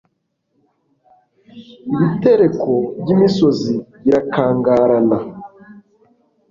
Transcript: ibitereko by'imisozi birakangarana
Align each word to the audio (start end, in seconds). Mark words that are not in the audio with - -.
ibitereko 1.93 2.71
by'imisozi 3.01 3.71
birakangarana 4.03 5.17